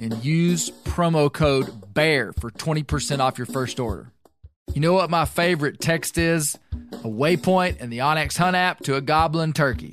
[0.00, 4.12] and use promo code BEAR for 20% off your first order.
[4.74, 6.58] You know what my favorite text is?
[6.92, 9.92] A waypoint in the onX Hunt app to a goblin turkey.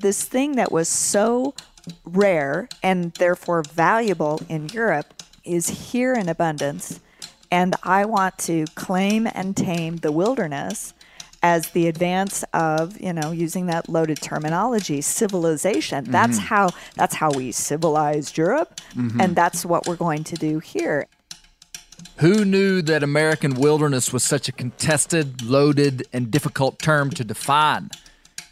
[0.00, 1.54] This thing that was so
[2.04, 7.00] rare and therefore valuable in Europe is here in abundance.
[7.50, 10.94] And I want to claim and tame the wilderness
[11.42, 16.12] as the advance of you know using that loaded terminology civilization mm-hmm.
[16.12, 19.18] that's how that's how we civilized europe mm-hmm.
[19.18, 21.06] and that's what we're going to do here
[22.16, 27.90] Who knew that American wilderness was such a contested, loaded, and difficult term to define?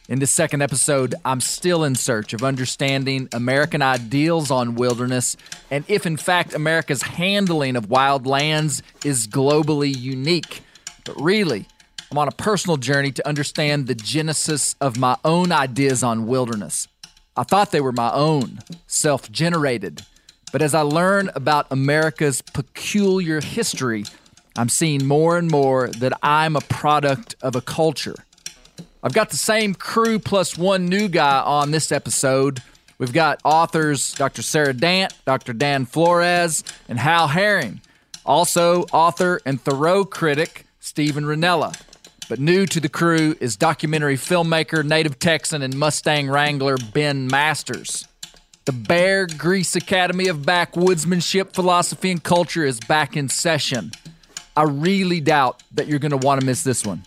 [0.08, 5.36] In this second episode, I'm still in search of understanding American ideals on wilderness
[5.70, 10.62] and if, in fact, America's handling of wild lands is globally unique.
[11.04, 11.66] But really,
[12.10, 16.88] I'm on a personal journey to understand the genesis of my own ideas on wilderness.
[17.36, 20.06] I thought they were my own, self generated.
[20.52, 24.06] But as I learn about America's peculiar history,
[24.56, 28.16] I'm seeing more and more that I'm a product of a culture.
[29.08, 32.62] I've got the same crew plus one new guy on this episode.
[32.98, 34.42] We've got authors Dr.
[34.42, 35.54] Sara Dant, Dr.
[35.54, 37.80] Dan Flores, and Hal Herring.
[38.26, 41.80] Also, author and Thoreau critic Steven Rinella.
[42.28, 48.06] But new to the crew is documentary filmmaker, native Texan, and Mustang Wrangler Ben Masters.
[48.66, 53.90] The Bear Grease Academy of Backwoodsmanship, Philosophy, and Culture is back in session.
[54.54, 57.06] I really doubt that you're going to want to miss this one.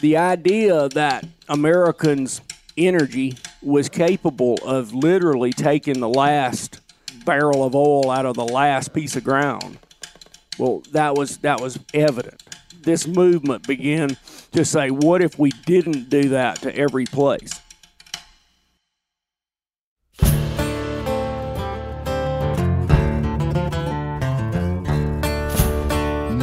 [0.00, 2.40] The idea that Americans'
[2.76, 6.80] energy was capable of literally taking the last
[7.24, 9.78] barrel of oil out of the last piece of ground.
[10.58, 12.42] Well, that was that was evident.
[12.82, 14.16] This movement began
[14.52, 17.50] to say, what if we didn't do that to every place?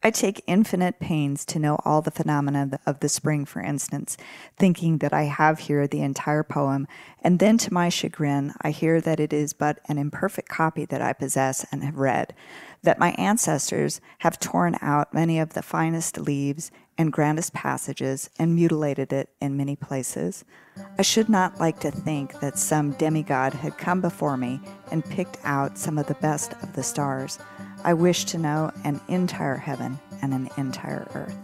[0.00, 4.16] I take infinite pains to know all the phenomena of the spring, for instance,
[4.56, 6.86] thinking that I have here the entire poem,
[7.20, 11.02] and then to my chagrin, I hear that it is but an imperfect copy that
[11.02, 12.32] I possess and have read,
[12.84, 18.54] that my ancestors have torn out many of the finest leaves and grandest passages and
[18.54, 20.44] mutilated it in many places.
[20.96, 24.60] I should not like to think that some demigod had come before me
[24.92, 27.38] and picked out some of the best of the stars.
[27.84, 31.36] I wish to know an entire heaven and an entire earth.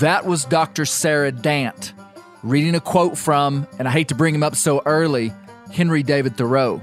[0.00, 0.84] That was Dr.
[0.84, 1.92] Sara Dant
[2.42, 5.32] reading a quote from, and I hate to bring him up so early,
[5.72, 6.80] Henry David Thoreau.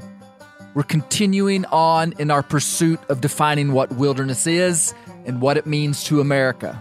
[0.74, 4.94] We're continuing on in our pursuit of defining what wilderness is
[5.26, 6.74] and what it means to America.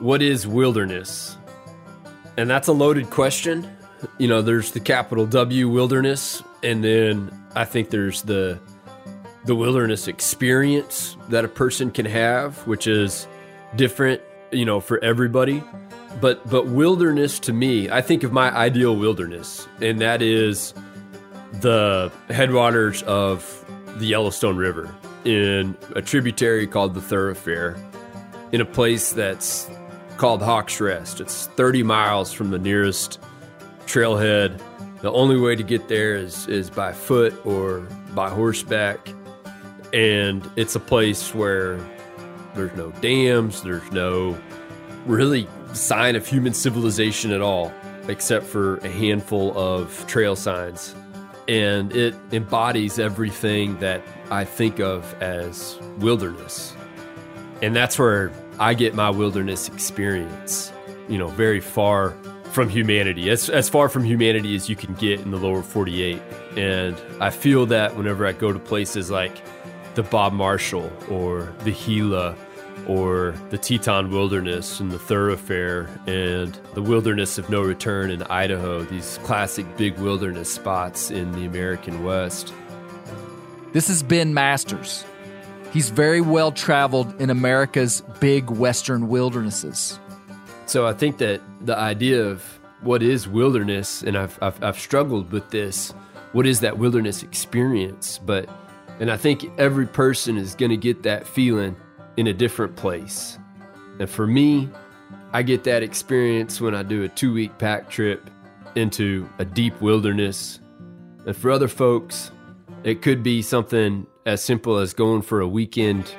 [0.00, 1.38] what is wilderness?
[2.36, 3.70] And that's a loaded question.
[4.18, 8.58] You know, there's the capital W wilderness, and then I think there's the
[9.46, 13.26] the wilderness experience that a person can have, which is
[13.76, 14.20] different,
[14.52, 15.62] you know, for everybody.
[16.20, 20.74] But but wilderness to me, I think of my ideal wilderness, and that is
[21.60, 23.64] the headwaters of
[23.98, 24.94] the Yellowstone River
[25.24, 27.76] in a tributary called the Thoroughfare,
[28.52, 29.68] in a place that's
[30.16, 31.20] called Hawks Rest.
[31.20, 33.20] It's 30 miles from the nearest
[33.86, 34.60] trailhead.
[35.02, 37.80] The only way to get there is, is by foot or
[38.14, 39.10] by horseback.
[39.92, 41.78] And it's a place where
[42.54, 44.36] there's no dams, there's no
[45.04, 47.72] really sign of human civilization at all,
[48.08, 50.94] except for a handful of trail signs.
[51.48, 56.74] And it embodies everything that I think of as wilderness.
[57.62, 60.72] And that's where I get my wilderness experience,
[61.08, 62.16] you know, very far
[62.50, 66.20] from humanity, as, as far from humanity as you can get in the lower 48.
[66.56, 69.36] And I feel that whenever I go to places like
[69.96, 72.36] the Bob Marshall or the Gila
[72.86, 78.82] or the Teton Wilderness and the Thoroughfare and the Wilderness of No Return in Idaho,
[78.82, 82.52] these classic big wilderness spots in the American West.
[83.72, 85.04] This is Ben Masters.
[85.72, 89.98] He's very well traveled in America's big western wildernesses.
[90.66, 92.42] So I think that the idea of
[92.82, 95.92] what is wilderness, and I've, I've, I've struggled with this,
[96.32, 98.20] what is that wilderness experience?
[98.24, 98.48] But,
[99.00, 101.76] and I think every person is going to get that feeling
[102.16, 103.38] in a different place.
[103.98, 104.68] And for me,
[105.32, 108.30] I get that experience when I do a two week pack trip
[108.74, 110.60] into a deep wilderness.
[111.26, 112.30] And for other folks,
[112.84, 116.14] it could be something as simple as going for a weekend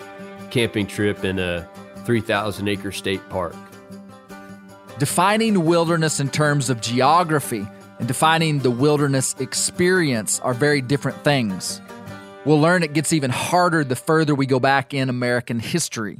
[0.49, 1.67] camping trip in a
[2.05, 3.55] 3,000 acre state park.
[4.99, 7.67] Defining wilderness in terms of geography
[7.99, 11.81] and defining the wilderness experience are very different things.
[12.47, 16.19] We'll learn it gets even harder the further we go back in American history.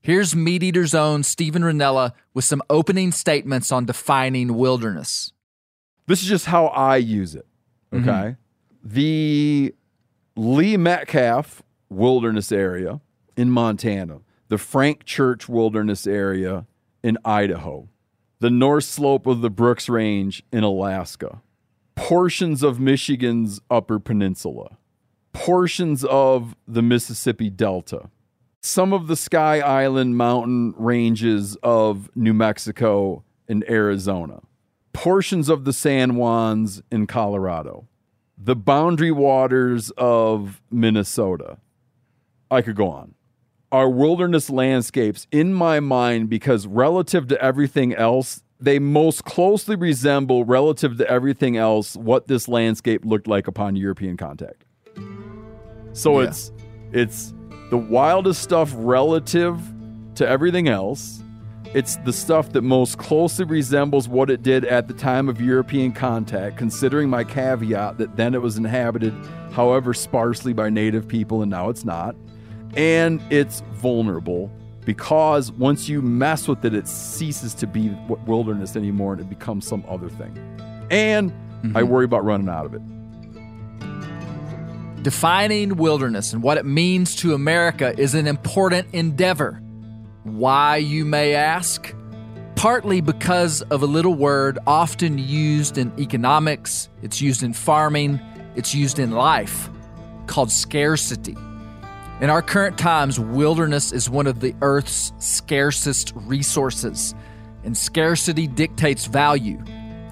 [0.00, 5.32] Here's Meat Eater's own Steven Rinella with some opening statements on defining wilderness.
[6.06, 7.44] This is just how I use it.
[7.92, 8.04] Okay.
[8.04, 8.88] Mm-hmm.
[8.88, 9.74] The
[10.36, 13.00] Lee Metcalf Wilderness Area
[13.36, 16.66] in Montana, the Frank Church Wilderness Area
[17.02, 17.88] in Idaho,
[18.38, 21.42] the North Slope of the Brooks Range in Alaska,
[21.96, 24.78] portions of Michigan's Upper Peninsula,
[25.36, 28.08] portions of the Mississippi Delta,
[28.62, 34.40] some of the Sky Island mountain ranges of New Mexico and Arizona,
[34.92, 37.86] portions of the San Juans in Colorado
[38.38, 41.58] the boundary waters of Minnesota.
[42.50, 43.14] I could go on.
[43.72, 50.44] Our wilderness landscapes, in my mind, because relative to everything else, they most closely resemble,
[50.44, 54.64] relative to everything else, what this landscape looked like upon European contact.
[55.96, 56.28] So yeah.
[56.28, 56.52] it's
[56.92, 57.34] it's
[57.70, 59.60] the wildest stuff relative
[60.14, 61.22] to everything else
[61.74, 65.92] it's the stuff that most closely resembles what it did at the time of European
[65.92, 69.12] contact, considering my caveat that then it was inhabited,
[69.52, 72.16] however sparsely, by native people, and now it's not.
[72.76, 74.50] And it's vulnerable
[74.86, 77.90] because once you mess with it, it ceases to be
[78.26, 80.34] wilderness anymore and it becomes some other thing.
[80.90, 81.76] And mm-hmm.
[81.76, 82.82] I worry about running out of it.
[85.06, 89.62] Defining wilderness and what it means to America is an important endeavor.
[90.24, 91.94] Why, you may ask?
[92.56, 98.18] Partly because of a little word often used in economics, it's used in farming,
[98.56, 99.70] it's used in life,
[100.26, 101.36] called scarcity.
[102.20, 107.14] In our current times, wilderness is one of the Earth's scarcest resources,
[107.62, 109.62] and scarcity dictates value.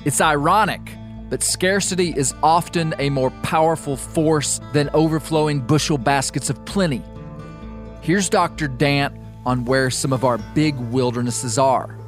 [0.04, 0.88] It's ironic,
[1.34, 7.02] but scarcity is often a more powerful force than overflowing bushel baskets of plenty.
[8.02, 8.68] Here's Dr.
[8.68, 11.98] Dant on where some of our big wildernesses are.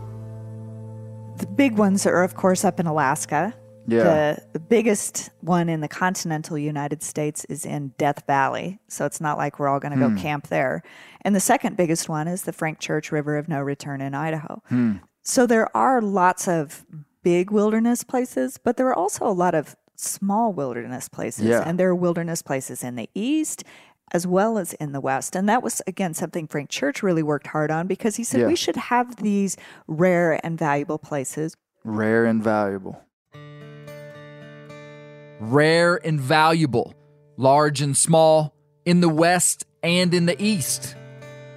[1.39, 3.53] The big ones are, of course, up in Alaska.
[3.89, 4.05] Yeah.
[4.05, 8.79] The, the biggest one in the continental United States is in Death Valley.
[8.87, 10.15] So it's not like we're all going to hmm.
[10.15, 10.85] go camp there.
[11.23, 14.63] And the second biggest one is the Frank Church River of No Return in Idaho.
[14.69, 14.99] Hmm.
[15.25, 16.87] So there are lots of
[17.27, 21.47] big wilderness places, but there are also a lot of small wilderness places.
[21.47, 21.65] Yeah.
[21.67, 23.65] And there are wilderness places in the east
[24.13, 25.35] as well as in the West.
[25.35, 28.47] And that was, again, something Frank Church really worked hard on because he said yeah.
[28.47, 29.57] we should have these
[29.89, 31.57] rare and valuable places.
[31.83, 33.03] Rare and valuable.
[35.41, 36.95] Rare and valuable,
[37.37, 38.55] large and small,
[38.85, 40.95] in the West and in the East.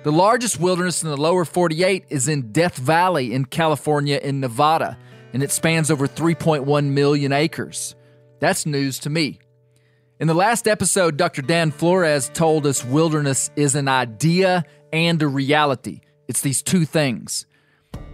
[0.01, 4.97] The largest wilderness in the lower 48 is in Death Valley in California in Nevada,
[5.33, 7.95] and it spans over 3.1 million acres.
[8.39, 9.39] That's news to me.
[10.19, 11.41] In the last episode, Dr.
[11.41, 16.01] Dan Flores told us wilderness is an idea and a reality.
[16.27, 17.45] It's these two things.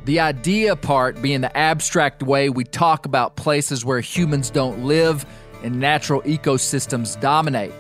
[0.05, 5.25] The idea part being the abstract way we talk about places where humans don't live
[5.63, 7.73] and natural ecosystems dominate.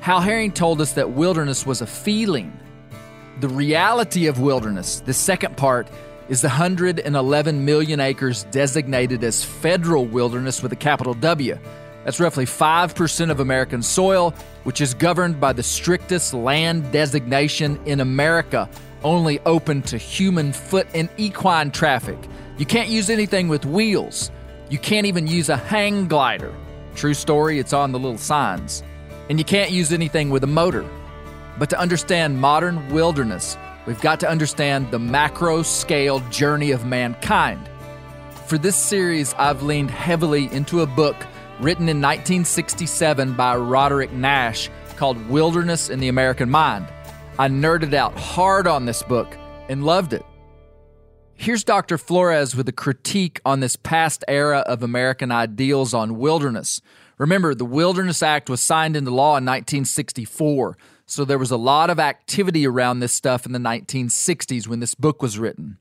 [0.00, 2.56] Hal Herring told us that wilderness was a feeling.
[3.40, 5.88] The reality of wilderness, the second part,
[6.28, 11.58] is the 111 million acres designated as federal wilderness with a capital W.
[12.04, 18.00] That's roughly 5% of American soil, which is governed by the strictest land designation in
[18.00, 18.68] America,
[19.02, 22.18] only open to human foot and equine traffic.
[22.58, 24.30] You can't use anything with wheels.
[24.70, 26.54] You can't even use a hang glider.
[26.94, 28.82] True story, it's on the little signs.
[29.28, 30.84] And you can't use anything with a motor.
[31.58, 37.68] But to understand modern wilderness, we've got to understand the macro scale journey of mankind.
[38.46, 41.16] For this series, I've leaned heavily into a book
[41.60, 46.86] written in 1967 by Roderick Nash called Wilderness in the American Mind.
[47.38, 49.36] I nerded out hard on this book
[49.68, 50.24] and loved it.
[51.36, 51.98] Here's Dr.
[51.98, 56.80] Flores with a critique on this past era of American ideals on wilderness.
[57.18, 61.90] Remember, the Wilderness Act was signed into law in 1964, so there was a lot
[61.90, 65.78] of activity around this stuff in the 1960s when this book was written.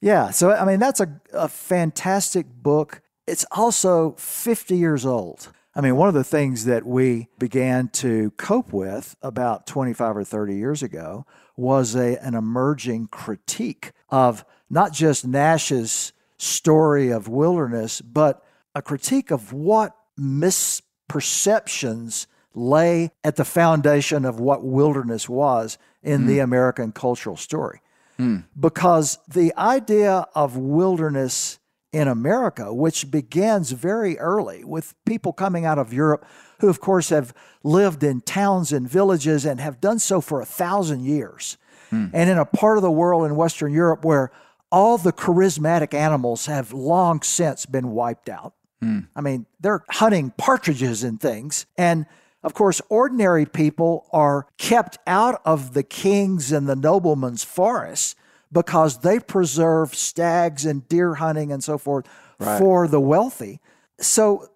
[0.00, 3.02] Yeah, so I mean, that's a, a fantastic book.
[3.26, 5.48] It's also 50 years old.
[5.74, 10.24] I mean, one of the things that we began to cope with about 25 or
[10.24, 11.24] 30 years ago
[11.56, 18.44] was a, an emerging critique of not just Nash's story of wilderness, but
[18.74, 26.26] a critique of what misperceptions lay at the foundation of what wilderness was in mm.
[26.26, 27.80] the American cultural story.
[28.18, 28.44] Mm.
[28.58, 31.58] Because the idea of wilderness
[31.92, 36.24] in America, which begins very early with people coming out of Europe
[36.60, 40.46] who, of course, have lived in towns and villages and have done so for a
[40.46, 41.58] thousand years.
[41.90, 42.06] Hmm.
[42.12, 44.30] And in a part of the world in Western Europe where
[44.70, 48.54] all the charismatic animals have long since been wiped out.
[48.80, 49.00] Hmm.
[49.14, 51.66] I mean, they're hunting partridges and things.
[51.76, 52.06] And
[52.42, 58.16] of course, ordinary people are kept out of the king's and the nobleman's forests
[58.50, 62.06] because they preserve stags and deer hunting and so forth
[62.38, 62.58] right.
[62.58, 63.60] for the wealthy.
[64.00, 64.48] So,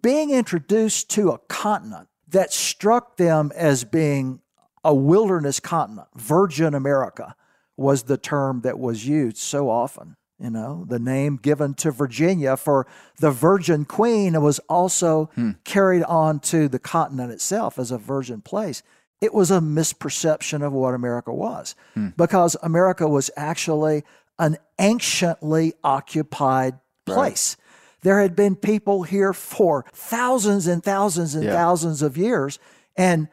[0.00, 4.40] being introduced to a continent that struck them as being
[4.84, 7.34] a wilderness continent, virgin America
[7.76, 10.16] was the term that was used so often.
[10.42, 12.86] You know, the name given to Virginia for
[13.20, 15.52] the Virgin Queen was also hmm.
[15.64, 18.82] carried on to the continent itself as a virgin place
[19.22, 22.08] it was a misperception of what America was hmm.
[22.16, 24.02] because America was actually
[24.38, 26.74] an anciently occupied
[27.06, 27.56] place.
[27.56, 28.00] Right.
[28.02, 31.52] There had been people here for thousands and thousands and yeah.
[31.52, 32.58] thousands of years.
[32.96, 33.28] And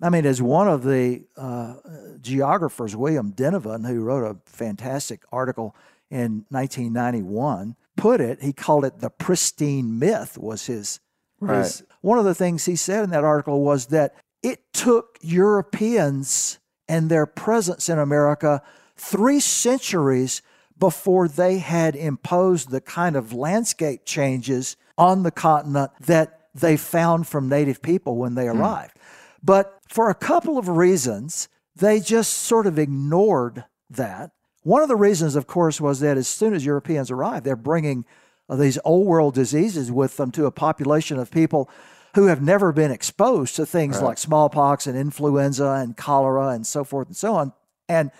[0.00, 1.74] I mean, as one of the uh,
[2.22, 5.76] geographers, William Denevan, who wrote a fantastic article
[6.10, 11.00] in 1991, put it, he called it the pristine myth, was his.
[11.40, 11.58] Right.
[11.58, 16.58] his one of the things he said in that article was that it took Europeans
[16.88, 18.62] and their presence in America
[18.96, 20.42] three centuries
[20.78, 27.26] before they had imposed the kind of landscape changes on the continent that they found
[27.26, 28.60] from native people when they hmm.
[28.60, 28.96] arrived.
[29.42, 34.30] But for a couple of reasons, they just sort of ignored that.
[34.64, 38.04] One of the reasons, of course, was that as soon as Europeans arrived, they're bringing
[38.48, 41.70] uh, these old world diseases with them to a population of people
[42.14, 44.04] who have never been exposed to things right.
[44.04, 47.52] like smallpox and influenza and cholera and so forth and so on.
[47.88, 48.10] And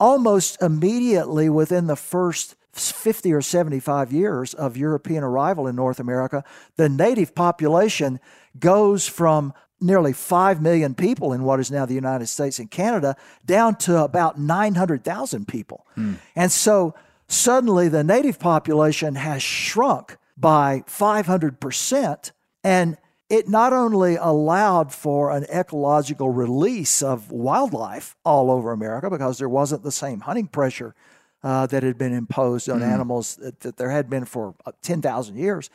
[0.00, 6.42] almost immediately within the first 50 or 75 years of European arrival in North America,
[6.76, 8.18] the native population
[8.58, 13.16] goes from nearly 5 million people in what is now the United States and Canada
[13.44, 15.86] down to about 900,000 people.
[15.94, 16.14] Hmm.
[16.36, 16.94] And so
[17.28, 22.32] suddenly the native population has shrunk by 500%.
[22.64, 22.96] And
[23.28, 29.48] it not only allowed for an ecological release of wildlife all over America because there
[29.48, 30.94] wasn't the same hunting pressure
[31.42, 32.86] uh, that had been imposed on mm.
[32.86, 35.70] animals that, that, there had been for uh, 10,000 years,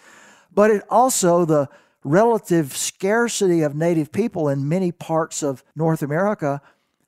[0.54, 1.68] but it also, the
[2.08, 6.62] relative scarcity of native people in many parts of North America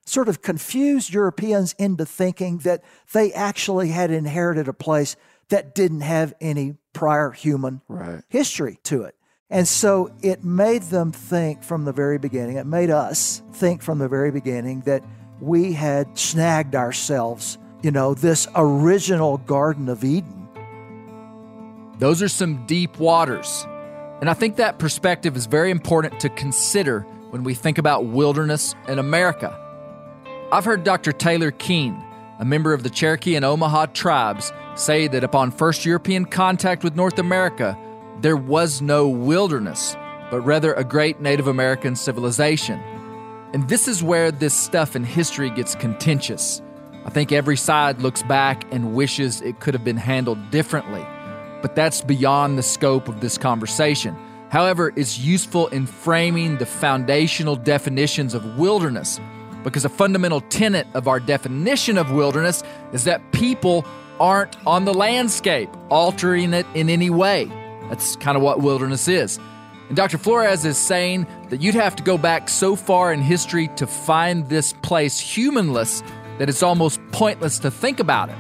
[0.06, 5.16] sort of confused Europeans into thinking that they actually had inherited a place
[5.50, 8.24] that didn't have any prior human right.
[8.28, 9.16] history to it.
[9.50, 13.98] And so it made them think from the very beginning, it made us think from
[13.98, 15.04] the very beginning that
[15.40, 20.48] we had snagged ourselves, you know, this original Garden of Eden.
[21.98, 23.66] Those are some deep waters.
[24.22, 28.76] And I think that perspective is very important to consider when we think about wilderness
[28.88, 29.58] in America.
[30.52, 31.12] I've heard Dr.
[31.12, 32.04] Taylor Keen,
[32.40, 36.96] a member of the Cherokee and Omaha tribes, say that upon first European contact with
[36.96, 37.78] North America,
[38.22, 39.96] there was no wilderness,
[40.32, 42.80] but rather a great Native American civilization.
[43.54, 46.62] And this is where this stuff in history gets contentious.
[47.06, 51.06] I think every side looks back and wishes it could have been handled differently,
[51.62, 54.16] but that's beyond the scope of this conversation.
[54.50, 59.20] However, it's useful in framing the foundational definitions of wilderness
[59.64, 62.64] because a fundamental tenet of our definition of wilderness
[62.94, 63.86] is that people
[64.20, 67.46] aren't on the landscape, altering it in any way.
[67.90, 69.40] That's kind of what wilderness is.
[69.88, 70.18] And Dr.
[70.18, 74.48] Flores is saying that you'd have to go back so far in history to find
[74.48, 76.04] this place humanless
[76.38, 78.38] that it's almost pointless to think about it.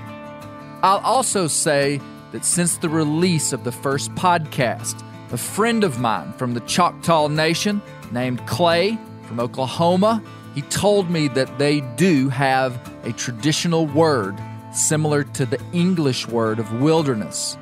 [0.82, 2.00] I'll also say
[2.32, 7.28] that since the release of the first podcast, a friend of mine from the Choctaw
[7.28, 7.82] Nation
[8.12, 10.24] named Clay from Oklahoma,
[10.56, 14.36] he told me that they do have a traditional word
[14.74, 17.58] similar to the English word of wilderness.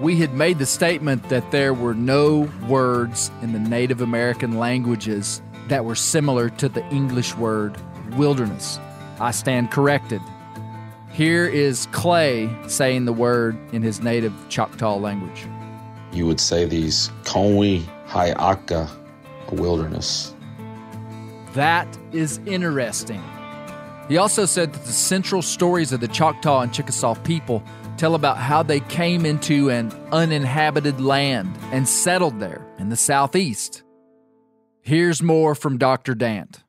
[0.00, 5.42] We had made the statement that there were no words in the Native American languages
[5.68, 7.76] that were similar to the English word
[8.16, 8.78] wilderness.
[9.20, 10.20] I stand corrected.
[11.12, 15.46] Here is Clay saying the word in his native Choctaw language.
[16.10, 18.88] You would say these Konwi Hayaka,
[19.48, 20.34] a wilderness.
[21.52, 23.22] That is interesting.
[24.08, 27.62] He also said that the central stories of the Choctaw and Chickasaw people
[27.98, 33.82] tell about how they came into an uninhabited land and settled there in the southeast.
[34.80, 36.14] Here's more from Dr.
[36.14, 36.64] Dant.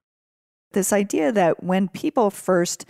[0.74, 2.86] This idea that when people first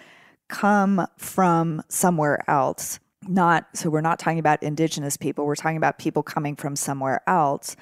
[0.54, 5.98] come from somewhere else, not so we're not talking about indigenous people, we're talking about
[5.98, 7.76] people coming from somewhere else.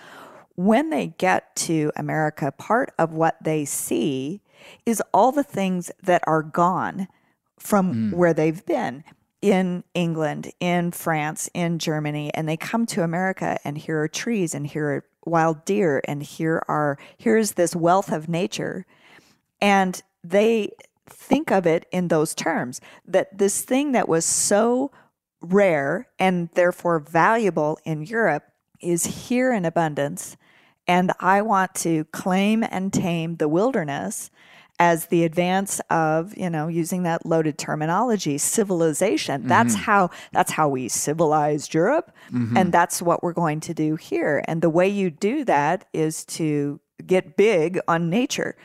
[0.56, 4.42] When they get to America, part of what they see
[4.86, 7.10] is all the things that are gone
[7.60, 8.14] from mm.
[8.14, 9.04] where they've been
[9.42, 14.56] in England, in France, in Germany, and they come to America and here are trees
[14.56, 18.86] and here are wild deer and here are here's this wealth of nature.
[19.60, 20.72] And they
[21.12, 24.92] think of it in those terms that this thing that was so
[25.42, 28.44] rare and therefore valuable in Europe
[28.82, 30.38] is here in abundance.
[30.88, 34.30] And I want to claim and tame the wilderness
[34.80, 39.50] as the advance of you know using that loaded terminology civilization mm-hmm.
[39.50, 42.58] that's how that's how we civilized europe mm-hmm.
[42.58, 46.26] and that's what we're going to do here and the way you do that is
[46.26, 48.56] to get big on nature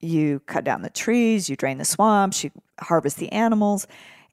[0.00, 3.86] you cut down the trees you drain the swamps you harvest the animals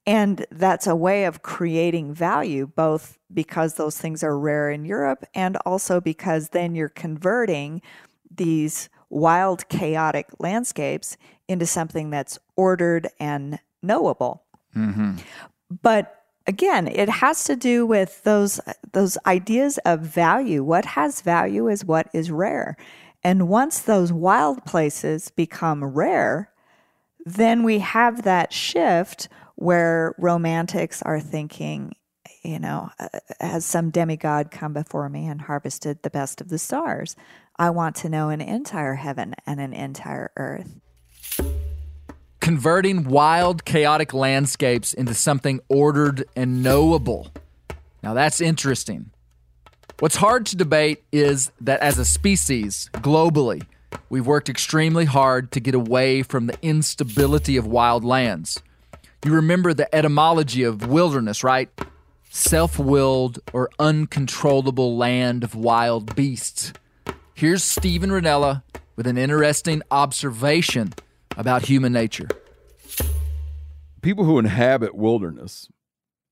[0.05, 5.23] and that's a way of creating value both because those things are rare in europe
[5.33, 7.81] and also because then you're converting
[8.29, 14.43] these wild, chaotic landscapes into something that's ordered and knowable.
[14.75, 15.17] Mm-hmm.
[15.81, 18.59] But again, it has to do with those
[18.91, 20.63] those ideas of value.
[20.63, 22.75] What has value is what is rare.
[23.23, 26.51] And once those wild places become rare,
[27.25, 31.95] then we have that shift where romantics are thinking,
[32.43, 32.89] you know,
[33.39, 37.15] has some demigod come before me and harvested the best of the stars?
[37.57, 40.81] I want to know an entire heaven and an entire earth.
[42.41, 47.31] Converting wild, chaotic landscapes into something ordered and knowable.
[48.01, 49.11] Now that's interesting.
[49.99, 53.65] What's hard to debate is that as a species, globally,
[54.09, 58.61] we've worked extremely hard to get away from the instability of wild lands.
[59.23, 61.69] You remember the etymology of wilderness, right?
[62.29, 66.73] Self willed or uncontrollable land of wild beasts.
[67.35, 68.63] Here's Steven Rinella
[68.95, 70.93] with an interesting observation
[71.37, 72.27] about human nature.
[74.01, 75.69] People who inhabit wilderness,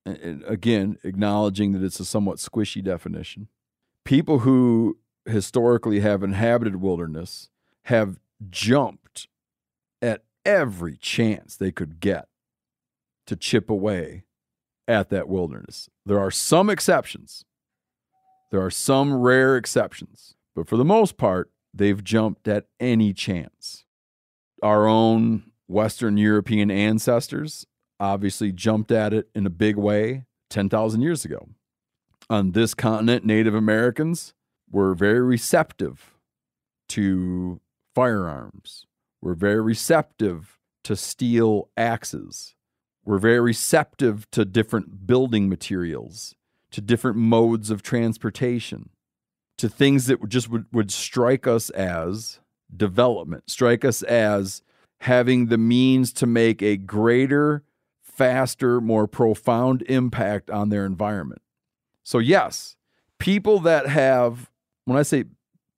[0.05, 3.47] and again, acknowledging that it's a somewhat squishy definition,
[4.05, 7.49] people who historically have inhabited wilderness
[7.85, 9.27] have jumped
[10.01, 12.27] at every chance they could get
[13.27, 14.23] to chip away
[14.87, 15.89] at that wilderness.
[16.05, 17.45] There are some exceptions.
[18.49, 20.35] There are some rare exceptions.
[20.55, 23.85] But for the most part, they've jumped at any chance.
[24.61, 27.65] Our own Western European ancestors
[28.01, 31.47] obviously jumped at it in a big way 10,000 years ago.
[32.29, 34.33] On this continent, Native Americans
[34.69, 36.17] were very receptive
[36.89, 37.61] to
[37.93, 38.87] firearms,
[39.21, 42.55] were very receptive to steel axes.
[43.05, 46.35] We're very receptive to different building materials,
[46.71, 48.89] to different modes of transportation,
[49.57, 52.39] to things that just would, would strike us as
[52.75, 54.61] development, strike us as
[55.01, 57.63] having the means to make a greater,
[58.21, 61.41] faster, more profound impact on their environment.
[62.03, 62.75] So, yes,
[63.17, 64.51] people that have,
[64.86, 65.25] when I say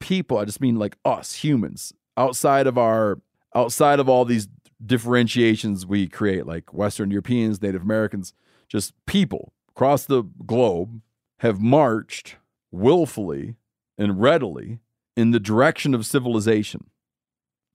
[0.02, 3.22] people, I just mean like us, humans, outside of our,
[3.56, 4.50] outside of all these
[4.86, 8.34] differentiations we create, like Western Europeans, Native Americans,
[8.68, 11.00] just people across the globe
[11.40, 12.36] have marched
[12.72, 13.56] willfully
[13.98, 14.80] and readily
[15.16, 16.90] in the direction of civilization.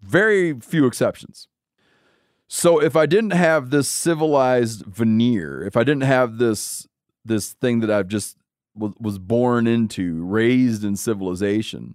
[0.02, 1.48] Very few exceptions.
[2.48, 6.88] So if I didn't have this civilized veneer, if I didn't have this
[7.24, 8.38] this thing that I've just
[8.74, 11.94] was, was born into, raised in civilization,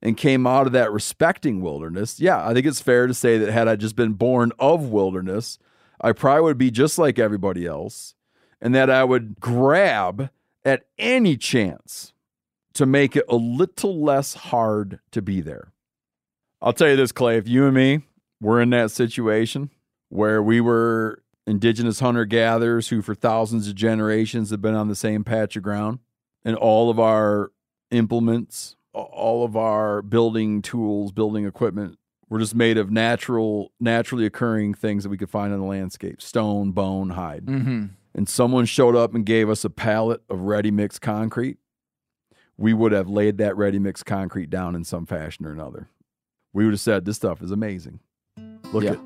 [0.00, 3.52] and came out of that respecting wilderness, yeah, I think it's fair to say that
[3.52, 5.58] had I just been born of wilderness,
[6.00, 8.14] I probably would be just like everybody else,
[8.58, 10.30] and that I would grab
[10.64, 12.14] at any chance
[12.72, 15.72] to make it a little less hard to be there.
[16.62, 18.00] I'll tell you this, Clay, if you and me
[18.40, 19.68] were in that situation
[20.10, 24.94] where we were indigenous hunter gatherers who, for thousands of generations, have been on the
[24.94, 25.98] same patch of ground,
[26.44, 27.50] and all of our
[27.90, 34.74] implements, all of our building tools, building equipment were just made of natural, naturally occurring
[34.74, 37.46] things that we could find in the landscape stone, bone, hide.
[37.46, 37.86] Mm-hmm.
[38.14, 41.58] And someone showed up and gave us a pallet of ready mixed concrete.
[42.56, 45.88] We would have laid that ready mixed concrete down in some fashion or another
[46.52, 48.00] we would have said this stuff is amazing.
[48.72, 48.92] Look Yeah.
[48.92, 48.98] at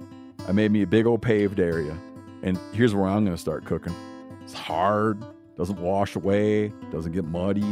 [0.48, 1.96] I made me a big old paved area.
[2.42, 3.94] And here's where I'm gonna start cooking.
[4.42, 5.22] It's hard,
[5.56, 7.64] doesn't wash away, doesn't get muddy.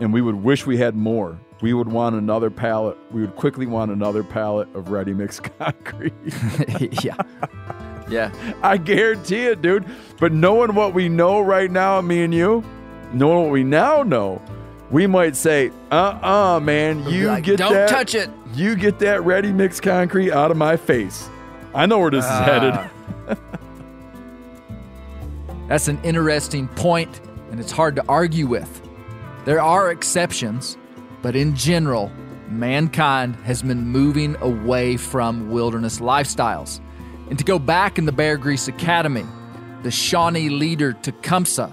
[0.00, 1.38] And we would wish we had more.
[1.62, 2.98] We would want another pallet.
[3.10, 6.12] We would quickly want another pallet of ready mix concrete.
[7.02, 7.16] yeah.
[8.10, 8.30] Yeah.
[8.62, 9.86] I guarantee it, dude.
[10.20, 12.62] But knowing what we know right now, me and you,
[13.14, 14.42] knowing what we now know,
[14.90, 17.88] we might say, uh-uh, man, you Like, get don't that.
[17.88, 18.28] touch it.
[18.52, 21.30] You get that ready mix concrete out of my face.
[21.74, 22.72] I know where this is headed.
[22.72, 23.36] Ah.
[25.68, 28.80] That's an interesting point, and it's hard to argue with.
[29.44, 30.78] There are exceptions,
[31.20, 32.12] but in general,
[32.48, 36.80] mankind has been moving away from wilderness lifestyles.
[37.28, 39.24] And to go back in the Bear Grease Academy,
[39.82, 41.72] the Shawnee leader Tecumseh,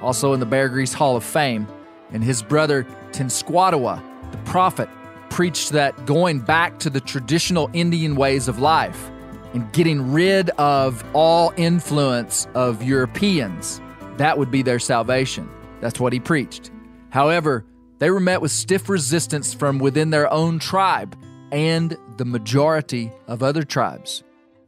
[0.00, 1.68] also in the Bear Grease Hall of Fame,
[2.10, 4.88] and his brother Tenskwatawa, the prophet,
[5.30, 9.10] preached that going back to the traditional Indian ways of life
[9.56, 13.80] and getting rid of all influence of Europeans,
[14.18, 15.48] that would be their salvation.
[15.80, 16.70] That's what he preached.
[17.08, 17.64] However,
[17.98, 21.16] they were met with stiff resistance from within their own tribe
[21.52, 24.22] and the majority of other tribes.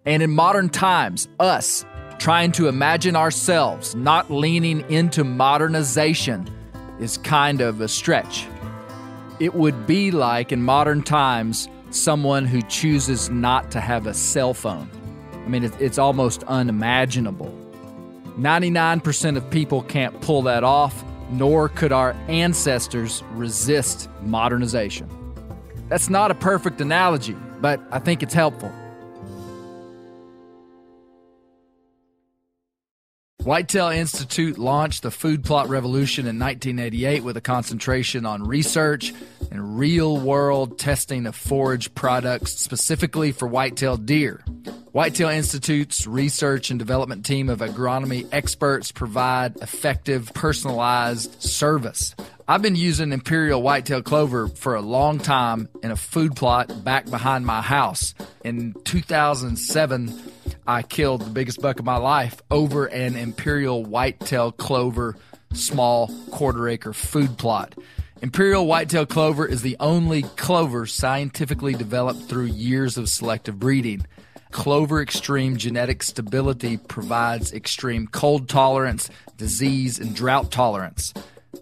[0.07, 1.85] And in modern times, us
[2.19, 6.49] trying to imagine ourselves not leaning into modernization
[6.99, 8.47] is kind of a stretch.
[9.39, 14.55] It would be like in modern times someone who chooses not to have a cell
[14.55, 14.91] phone.
[15.33, 17.55] I mean, it's almost unimaginable.
[18.39, 25.09] 99% of people can't pull that off, nor could our ancestors resist modernization.
[25.89, 28.73] That's not a perfect analogy, but I think it's helpful.
[33.49, 39.15] Whitetail Institute launched the food plot revolution in 1988 with a concentration on research
[39.51, 44.45] and real world testing of forage products specifically for whitetail deer.
[44.93, 52.15] Whitetail Institute's research and development team of agronomy experts provide effective, personalized service.
[52.51, 57.05] I've been using Imperial Whitetail Clover for a long time in a food plot back
[57.11, 58.15] behind my house.
[58.43, 60.19] In 2007,
[60.67, 65.15] I killed the biggest buck of my life over an Imperial Whitetail Clover
[65.53, 67.75] small quarter acre food plot.
[68.23, 74.07] Imperial Whitetail Clover is the only clover scientifically developed through years of selective breeding.
[74.53, 81.13] Clover Extreme genetic stability provides extreme cold tolerance, disease, and drought tolerance.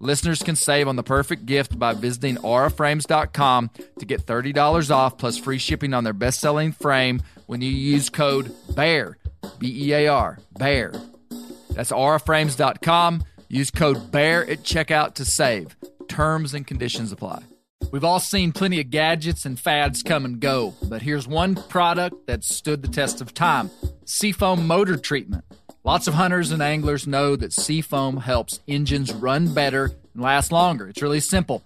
[0.00, 5.38] Listeners can save on the perfect gift by visiting auraframes.com to get $30 off plus
[5.38, 9.18] free shipping on their best selling frame when you use code BEAR,
[9.58, 10.94] B E A R, BEAR.
[11.70, 13.24] That's auraframes.com.
[13.48, 15.76] Use code BEAR at checkout to save.
[16.08, 17.42] Terms and conditions apply.
[17.90, 22.26] We've all seen plenty of gadgets and fads come and go, but here's one product
[22.26, 23.70] that stood the test of time
[24.04, 25.44] Seafoam Motor Treatment.
[25.88, 30.86] Lots of hunters and anglers know that Seafoam helps engines run better and last longer.
[30.86, 31.64] It's really simple.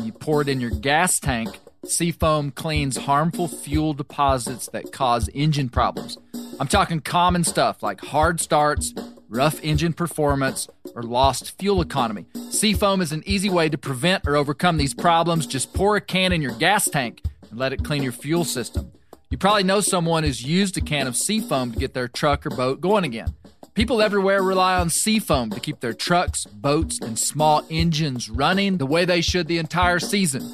[0.00, 5.70] You pour it in your gas tank, Seafoam cleans harmful fuel deposits that cause engine
[5.70, 6.16] problems.
[6.60, 8.94] I'm talking common stuff like hard starts,
[9.28, 12.26] rough engine performance, or lost fuel economy.
[12.50, 15.48] Seafoam is an easy way to prevent or overcome these problems.
[15.48, 18.92] Just pour a can in your gas tank and let it clean your fuel system.
[19.30, 22.50] You probably know someone who's used a can of Seafoam to get their truck or
[22.50, 23.34] boat going again.
[23.74, 28.86] People everywhere rely on Seafoam to keep their trucks, boats, and small engines running the
[28.86, 30.48] way they should the entire season.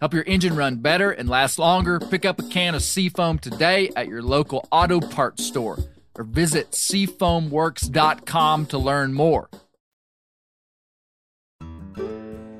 [0.00, 2.00] Help your engine run better and last longer.
[2.00, 5.78] Pick up a can of Seafoam today at your local auto parts store
[6.14, 9.50] or visit seafoamworks.com to learn more.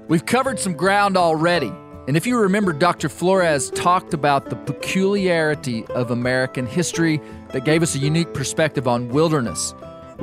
[0.08, 1.72] We've covered some ground already.
[2.06, 3.08] And if you remember, Dr.
[3.08, 7.18] Flores talked about the peculiarity of American history
[7.52, 9.72] that gave us a unique perspective on wilderness,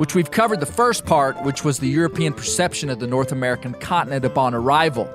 [0.00, 3.74] which we've covered the first part, which was the European perception of the North American
[3.74, 5.06] continent upon arrival.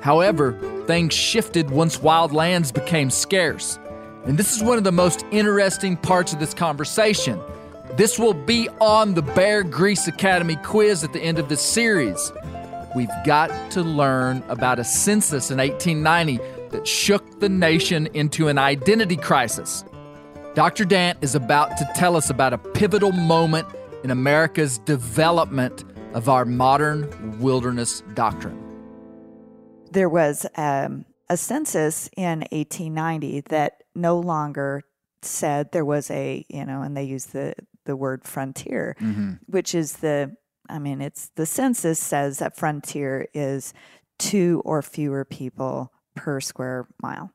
[0.00, 0.58] However,
[0.88, 3.78] things shifted once wild lands became scarce.
[4.24, 7.40] And this is one of the most interesting parts of this conversation.
[7.92, 12.32] This will be on the Bear Grease Academy quiz at the end of this series.
[12.96, 16.38] We've got to learn about a census in 1890
[16.70, 19.84] that shook the nation into an identity crisis.
[20.56, 20.84] Dr.
[20.84, 23.68] Dant is about to tell us about a pivotal moment
[24.06, 25.82] in America's development
[26.14, 28.56] of our modern wilderness doctrine.
[29.90, 34.84] There was um, a census in 1890 that no longer
[35.22, 38.94] said there was a, you know, and they use the, the word frontier,
[39.46, 40.36] which is the
[40.68, 43.74] I mean, it's the census says that frontier is
[44.20, 47.32] two or fewer people per square mile.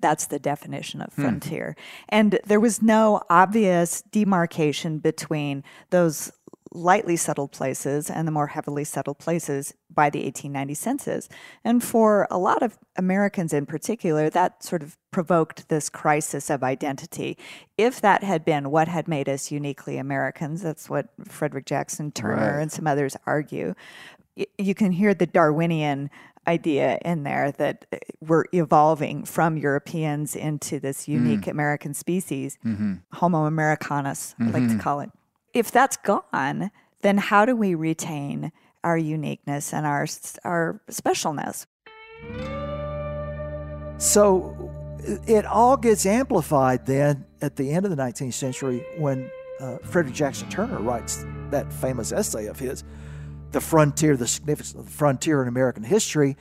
[0.00, 1.22] That's the definition of hmm.
[1.22, 1.76] frontier.
[2.08, 6.32] And there was no obvious demarcation between those
[6.72, 11.28] lightly settled places and the more heavily settled places by the 1890 census.
[11.64, 16.62] And for a lot of Americans in particular, that sort of provoked this crisis of
[16.62, 17.38] identity.
[17.76, 22.58] If that had been what had made us uniquely Americans, that's what Frederick Jackson Turner
[22.58, 23.74] and some others argue.
[24.56, 26.10] You can hear the Darwinian
[26.48, 32.58] idea in there that uh, we're evolving from Europeans into this unique American species,
[33.12, 35.10] Homo americanus, I like to call it.
[35.54, 36.70] If that's gone,
[37.02, 38.50] then how do we retain
[38.82, 40.06] our uniqueness and our
[40.44, 41.66] our specialness?
[43.98, 44.70] So
[45.26, 49.30] it all gets amplified then at the end of the 19th century when
[49.60, 52.84] uh, Frederick Jackson Turner writes that famous essay of his,
[53.52, 56.36] The Frontier, the Significance of the Frontier in American History,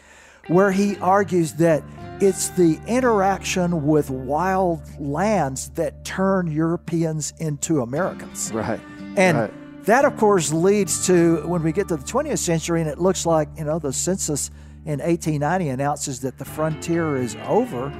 [0.47, 1.83] where he argues that
[2.19, 8.51] it's the interaction with wild lands that turn Europeans into Americans.
[8.53, 8.79] Right.
[9.15, 9.53] And Right.
[9.85, 13.25] that, of course, leads to when we get to the 20th century, and it looks
[13.25, 14.49] like, you know, the census
[14.85, 17.91] in 1890 announces that the frontier is over.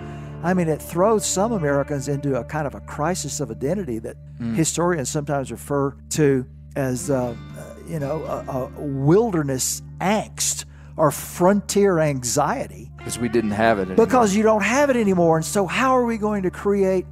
[0.43, 4.15] I mean, it throws some Americans into a kind of a crisis of identity that
[4.56, 7.36] historians sometimes refer to as, uh,
[7.88, 13.84] you know, a, a wilderness angst or frontier anxiety because we didn't have it.
[13.84, 14.06] Anymore.
[14.06, 15.38] because you don't have it anymore.
[15.38, 17.06] And so, how are we going to create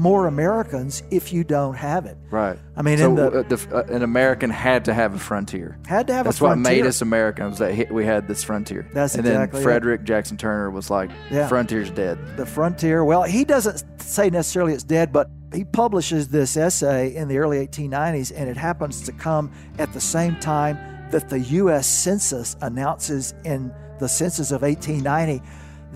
[0.00, 2.16] more Americans if you don't have it?
[2.30, 2.58] right.
[2.76, 5.78] I mean, so in the- uh, the, uh, an American had to have a frontier.
[5.86, 6.62] Had to have That's a frontier.
[6.62, 7.58] That's what made us Americans.
[7.58, 8.88] That we had this frontier.
[8.94, 9.62] That's and exactly then it.
[9.62, 11.46] Frederick Jackson Turner was like, Yeah.
[11.48, 13.04] "Frontier's dead." the frontier.
[13.04, 17.58] Well, he doesn't say necessarily it's dead, but he publishes this essay in the early
[17.58, 20.78] 1890s, and it happens to come at the same time
[21.10, 21.86] that the U.S.
[21.86, 25.42] Census announces in the census of 1890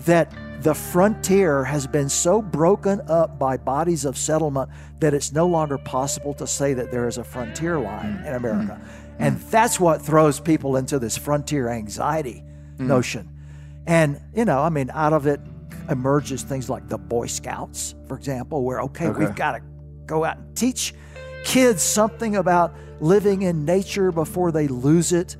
[0.05, 0.31] that
[0.65, 4.67] the frontier has been so broken up by bodies of settlement
[4.99, 8.25] that it's no longer possible to say that there is a frontier line mm.
[8.25, 8.81] in America.
[8.81, 8.83] Mm.
[8.83, 9.15] Mm.
[9.19, 12.43] And that's what throws people into this frontier anxiety
[12.79, 13.29] notion.
[13.85, 15.39] And, you know, I mean, out of it
[15.87, 19.19] emerges things like the Boy Scouts, for example, where, okay, Okay.
[19.19, 19.61] we've got to
[20.07, 20.95] go out and teach
[21.43, 25.37] kids something about living in nature before they lose it.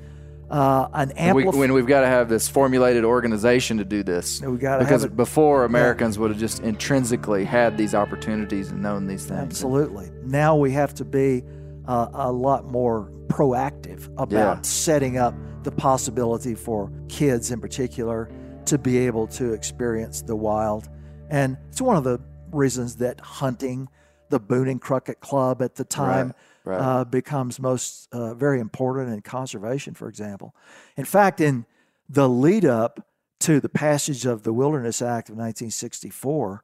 [0.50, 4.42] Uh, an we, when we've got to have this formulated organization to do this.
[4.42, 9.26] We gotta because before Americans would have just intrinsically had these opportunities and known these
[9.26, 9.42] things.
[9.42, 10.12] Absolutely.
[10.24, 11.44] Now we have to be
[11.88, 14.62] uh, a lot more proactive about Yeah.
[14.62, 18.30] setting up the possibility for kids in particular
[18.66, 20.90] to be able to experience the wild.
[21.30, 22.20] And it's one of the
[22.52, 23.90] reasons that hunting,
[24.30, 26.36] the Boone and Crockett Club at the time, right.
[26.82, 30.56] Uh, becomes most uh, very important in conservation, for example.
[30.98, 31.66] In fact, in
[32.10, 33.08] the lead up
[33.42, 36.64] to the passage of the Wilderness Act of 1964,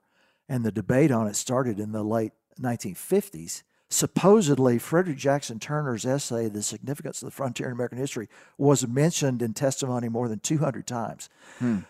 [0.50, 3.64] and the debate on it started in the late 1950s.
[3.90, 9.42] Supposedly, Frederick Jackson Turner's essay, The Significance of the Frontier in American History, was mentioned
[9.42, 11.30] in testimony more than 200 times.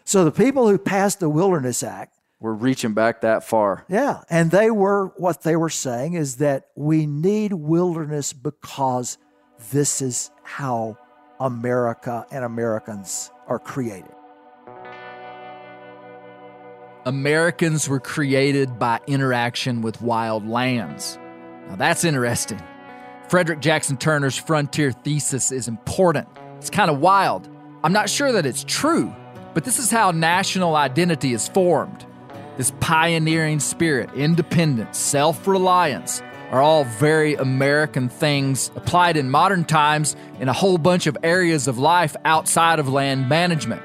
[0.03, 3.85] So the people who passed the Wilderness Act We're reaching back that far.
[3.87, 9.19] yeah, and they were what they were saying is that we need wilderness because
[9.71, 10.97] this is how
[11.39, 14.11] America and Americans are created.
[17.05, 21.19] Americans were created by interaction with wild lands.
[21.67, 22.61] Now that's interesting.
[23.29, 26.27] Frederick Jackson Turner's frontier thesis is important.
[26.57, 27.47] It's kind of wild.
[27.83, 29.15] I'm not sure that it's true,
[29.53, 32.05] but this is how national identity is formed.
[32.57, 40.17] This pioneering spirit, independence, self reliance are all very American things applied in modern times
[40.39, 43.81] in a whole bunch of areas of life outside of land management.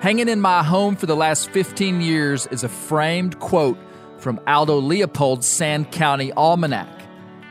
[0.00, 3.78] Hanging in my home for the last 15 years is a framed quote
[4.18, 6.88] from Aldo Leopold's Sand County Almanac.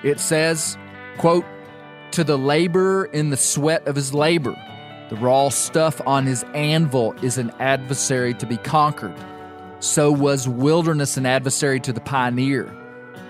[0.04, 0.78] It says,
[1.20, 1.46] quote,
[2.14, 4.56] To the laborer in the sweat of his labor,
[5.10, 9.16] the raw stuff on his anvil is an adversary to be conquered.
[9.84, 12.74] So was wilderness an adversary to the pioneer.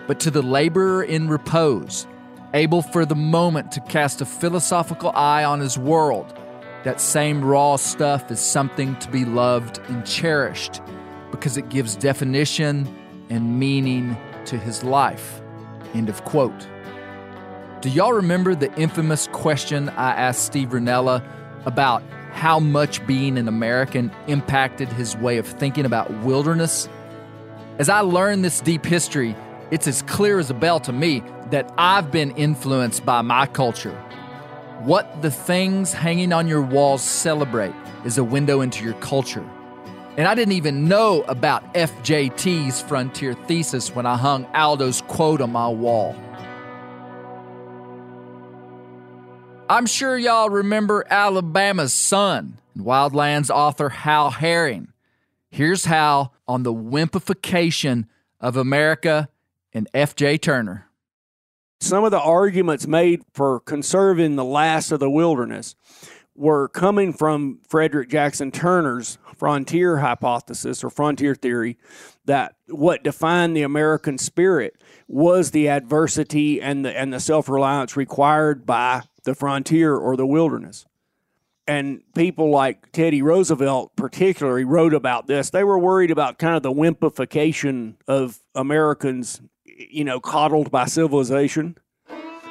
[0.06, 2.06] But to the laborer in repose,
[2.54, 6.32] able for the moment to cast a philosophical eye on his world,
[6.84, 10.80] that same raw stuff is something to be loved and cherished
[11.32, 12.88] because it gives definition
[13.32, 15.42] and meaning to his life.
[15.96, 16.68] End of quote.
[17.82, 21.28] Do y'all remember the infamous question I asked Steve Rinella
[21.66, 26.90] about how much being an American impacted his way of thinking about wilderness?
[27.80, 29.36] As I learn this deep history,
[29.72, 33.96] it's as clear as a bell to me that I've been influenced by my culture.
[34.82, 37.74] What the things hanging on your walls celebrate
[38.06, 39.48] is a window into your culture.
[40.18, 45.52] And I didn't even know about FJT's frontier thesis when I hung Aldo's quote on
[45.52, 46.16] my wall.
[49.70, 54.90] I'm sure y'all remember Alabama's Son and Wildlands author Hal Herring.
[55.50, 58.08] Here's Hal on the wimpification
[58.40, 59.30] of America
[59.74, 60.40] and F.J.
[60.40, 60.90] Turner.
[61.80, 65.76] some of the arguments made for conserving the last of the wilderness
[66.36, 71.78] were coming from Frederick Jackson Turner's frontier hypothesis or frontier theory
[72.26, 74.76] that what defined the American spirit
[75.08, 80.86] was the adversity and the and the self-reliance required by the frontier or the wilderness.
[81.66, 85.50] And people like Teddy Roosevelt, particularly, wrote about this.
[85.50, 91.78] They were worried about kind of the wimpification of Americans, you know, coddled by civilization.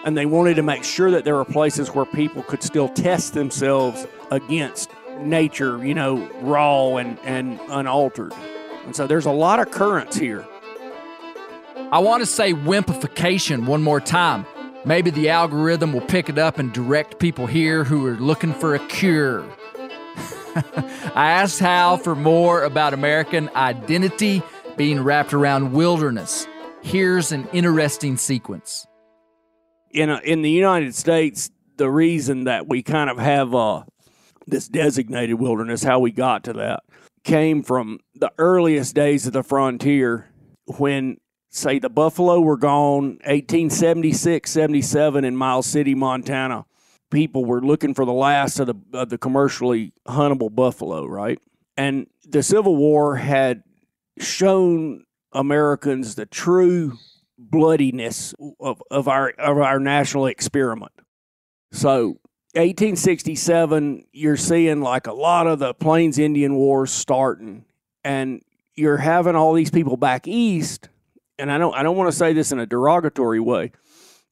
[0.04, 3.34] And they wanted to make sure that there were places where people could still test
[3.34, 8.32] themselves against nature, you know, raw and, and unaltered.
[8.86, 10.46] And so there's a lot of currents here.
[11.92, 14.46] I want to say wimpification one more time.
[14.84, 18.74] Maybe the algorithm will pick it up and direct people here who are looking for
[18.74, 19.44] a cure.
[21.14, 24.42] I asked Hal for more about American identity
[24.76, 26.46] being wrapped around wilderness.
[26.82, 28.86] Here's an interesting sequence.
[29.92, 33.84] in a, in the United States, the reason that we kind of have uh,
[34.46, 36.82] this designated wilderness, how we got to that,
[37.24, 40.28] came from the earliest days of the frontier
[40.78, 41.18] when,
[41.52, 46.64] say, the buffalo were gone, 1876, 77 in Miles City, Montana.
[47.10, 51.38] People were looking for the last of the, of the commercially huntable buffalo, right?
[51.76, 53.62] And the Civil War had
[54.18, 56.98] shown Americans the true
[57.38, 60.92] bloodiness of, of our of our national experiment.
[61.72, 62.18] So
[62.54, 67.64] 1867, you're seeing like a lot of the Plains Indian Wars starting,
[68.04, 68.42] and
[68.74, 70.88] you're having all these people back east.
[71.42, 73.72] And I don't, I don't want to say this in a derogatory way,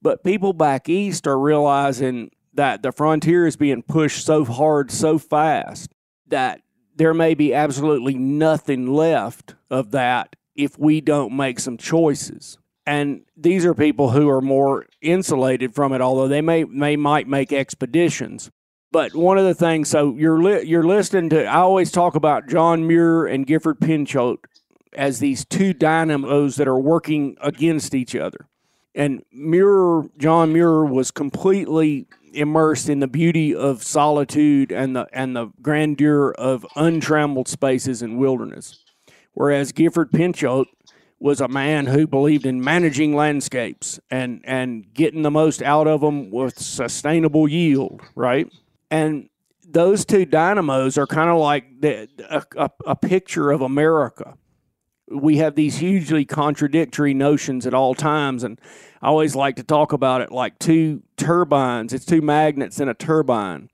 [0.01, 5.19] but people back east are realizing that the frontier is being pushed so hard, so
[5.19, 5.93] fast
[6.29, 6.61] that
[6.95, 12.59] there may be absolutely nothing left of that if we don't make some choices.
[12.87, 17.27] And these are people who are more insulated from it, although they may, may might
[17.27, 18.53] make expeditions.
[18.93, 21.45] But one of the things, so you're li- you're listening to.
[21.45, 24.39] I always talk about John Muir and Gifford Pinchot
[24.95, 28.47] as these two dynamos that are working against each other.
[28.95, 35.35] And Muir, John Muir, was completely immersed in the beauty of solitude and the and
[35.37, 38.85] the grandeur of untrammeled spaces and wilderness.
[39.33, 40.67] Whereas Gifford Pinchot
[41.21, 46.01] was a man who believed in managing landscapes and and getting the most out of
[46.01, 48.53] them with sustainable yield, right?
[48.91, 49.29] And
[49.69, 54.35] those two dynamos are kind of like the, a, a, a picture of America.
[55.11, 58.61] We have these hugely contradictory notions at all times, and
[59.03, 61.93] I always like to talk about it like two turbines.
[61.93, 63.71] It's two magnets in a turbine,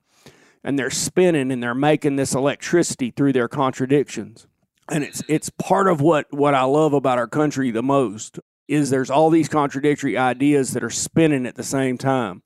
[0.63, 4.47] and they're spinning and they're making this electricity through their contradictions
[4.89, 8.89] and it's it's part of what what I love about our country the most is
[8.89, 12.43] there's all these contradictory ideas that are spinning at the same time.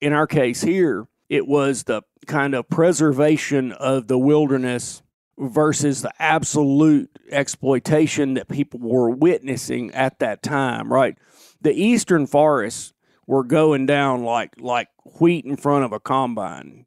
[0.00, 5.01] In our case here, it was the kind of preservation of the wilderness
[5.38, 11.16] versus the absolute exploitation that people were witnessing at that time, right?
[11.60, 12.92] The eastern forests
[13.26, 14.88] were going down like like
[15.20, 16.86] wheat in front of a combine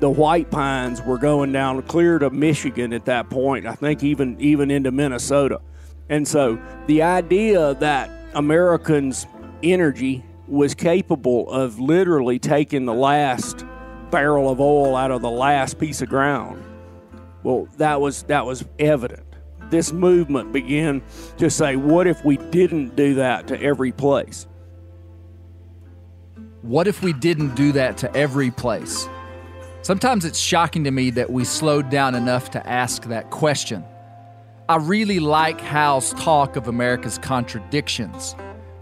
[0.00, 3.66] the white pines were going down clear to Michigan at that point.
[3.66, 5.60] I think even even into Minnesota.
[6.08, 9.26] And so the idea that Americans'
[9.62, 13.64] energy was capable of literally taking the last
[14.10, 16.64] barrel of oil out of the last piece of ground.
[17.42, 19.24] Well, that was that was evident.
[19.70, 21.02] This movement began
[21.36, 24.46] to say, what if we didn't do that to every place?
[26.62, 29.08] What if we didn't do that to every place?
[29.82, 33.84] Sometimes it's shocking to me that we slowed down enough to ask that question.
[34.68, 38.34] I really like Hal's talk of America's contradictions.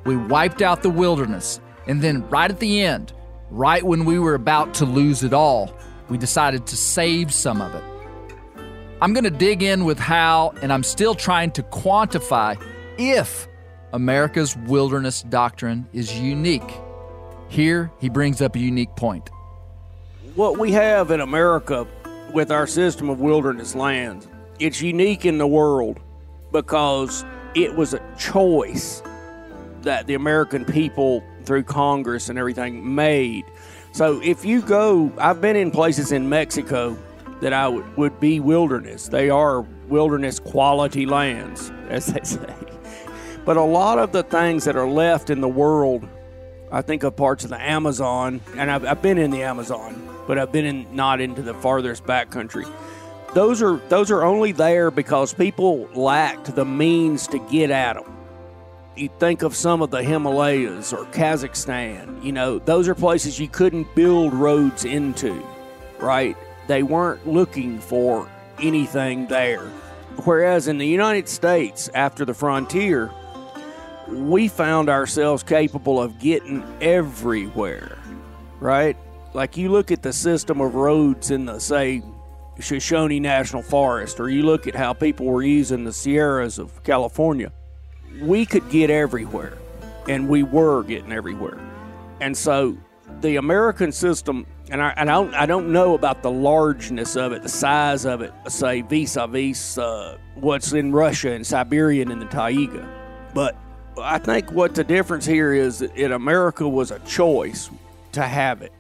[0.05, 3.13] We wiped out the wilderness, and then right at the end,
[3.51, 5.73] right when we were about to lose it all,
[6.09, 7.85] we decided to save some of it.
[9.01, 12.61] I'm going to dig in with Hal, and I'm still trying to quantify
[12.99, 13.47] if
[13.93, 16.81] America's wilderness doctrine is unique.
[17.49, 19.31] Here, he brings up a unique point
[20.37, 21.87] what we have in America
[22.33, 24.29] with our system of wilderness lands,
[24.59, 25.99] it's unique in the world
[26.53, 27.25] because
[27.55, 29.03] it was a choice
[29.81, 33.45] that the American people through Congress and everything made.
[33.93, 36.99] So if you go, I've been in places in Mexico
[37.41, 39.09] that I would, would be wilderness.
[39.09, 42.55] They are wilderness quality lands, as they say.
[43.45, 46.09] But a lot of the things that are left in the world,
[46.73, 50.39] I think of parts of the Amazon, and I've, I've been in the Amazon but
[50.39, 52.65] I've been in not into the farthest back country.
[53.35, 58.13] Those are those are only there because people lacked the means to get at them.
[58.97, 63.47] You think of some of the Himalayas or Kazakhstan, you know, those are places you
[63.47, 65.45] couldn't build roads into,
[65.99, 66.37] right?
[66.67, 68.29] They weren't looking for
[68.61, 69.67] anything there.
[70.25, 73.11] Whereas in the United States, after the frontier,
[74.09, 77.99] we found ourselves capable of getting everywhere,
[78.61, 78.97] right?
[79.35, 82.03] Like you look at the system of roads in the, say,
[82.59, 87.53] Shoshone National Forest, or you look at how people were using the Sierras of California,
[88.21, 89.59] we could get everywhere,
[90.09, 91.59] and we were getting everywhere.
[92.21, 92.79] And so
[93.21, 97.43] the American system, and I, I don't, I don't know about the largeness of it,
[97.43, 102.89] the size of it, say vis-a-vis uh, what's in Russia and Siberia and the taiga,
[103.35, 103.57] but
[103.99, 107.71] I think what the difference here is in America was a choice
[108.13, 108.73] to have it.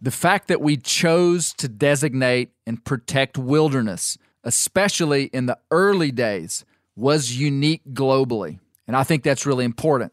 [0.00, 6.64] The fact that we chose to designate and protect wilderness, especially in the early days,
[6.96, 8.58] was unique globally.
[8.86, 10.12] And I think that's really important.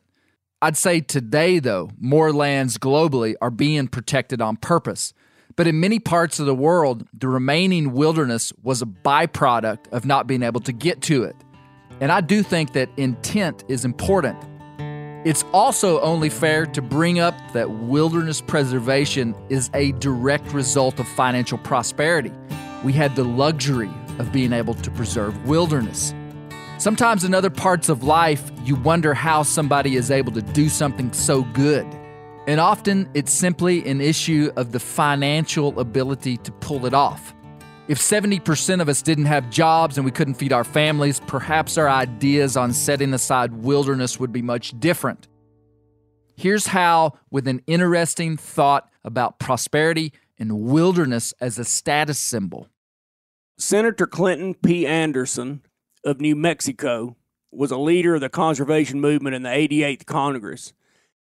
[0.62, 5.14] I'd say today, though, more lands globally are being protected on purpose.
[5.56, 10.28] But in many parts of the world, the remaining wilderness was a byproduct of not
[10.28, 11.36] being able to get to it.
[12.02, 14.38] And I do think that intent is important.
[15.26, 21.08] It's also only fair to bring up that wilderness preservation is a direct result of
[21.08, 22.34] financial prosperity.
[22.84, 26.14] We had the luxury of being able to preserve wilderness.
[26.80, 31.12] Sometimes in other parts of life, you wonder Hal somebody is able to do something
[31.12, 31.86] so good.
[32.48, 37.36] And often it's simply an issue of the financial ability to pull it off.
[37.90, 41.90] If 70% of us didn't have jobs and we couldn't feed our families, perhaps our
[41.90, 45.28] ideas on setting aside wilderness would be much different.
[46.38, 52.70] Here's how, with an interesting thought about prosperity and wilderness as a status symbol.
[53.58, 54.88] Senator Clinton P.
[54.88, 55.62] Anderson
[56.04, 57.16] of New Mexico
[57.52, 60.74] was a leader of the conservation movement in the 88th Congress.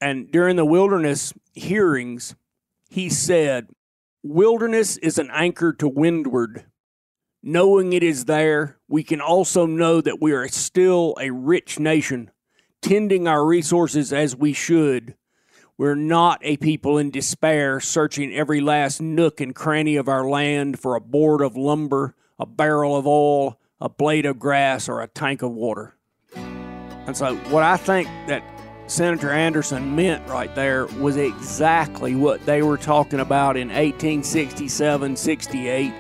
[0.01, 2.35] And during the wilderness hearings,
[2.89, 3.69] he said,
[4.23, 6.65] Wilderness is an anchor to windward.
[7.43, 12.31] Knowing it is there, we can also know that we are still a rich nation,
[12.83, 15.15] tending our resources as we should.
[15.79, 20.79] We're not a people in despair, searching every last nook and cranny of our land
[20.79, 25.09] for a board of lumber, a barrel of oil, a blade of grass, or a
[25.09, 25.97] tank of water.
[26.35, 28.43] And so, what I think that
[28.87, 35.93] Senator Anderson meant right there was exactly what they were talking about in 1867 68.